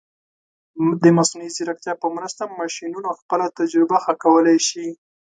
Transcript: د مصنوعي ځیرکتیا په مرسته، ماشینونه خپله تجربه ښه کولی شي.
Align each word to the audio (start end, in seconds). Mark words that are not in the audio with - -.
د 1.01 1.03
مصنوعي 1.17 1.49
ځیرکتیا 1.57 1.93
په 2.01 2.07
مرسته، 2.15 2.43
ماشینونه 2.59 3.09
خپله 3.19 3.45
تجربه 3.59 3.97
ښه 4.03 4.13
کولی 4.23 4.57
شي. 4.67 4.87